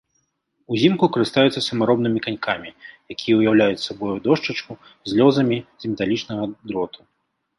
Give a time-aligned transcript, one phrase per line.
[0.75, 2.69] Узімку карыстаюцца самаробнымі канькамі,
[3.15, 4.73] якія ўяўляюць сабою дошчачку
[5.09, 6.43] з лёзамі з металічнага
[6.73, 6.99] дроту.